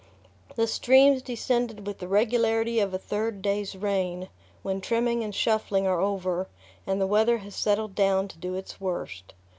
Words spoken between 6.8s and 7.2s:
and the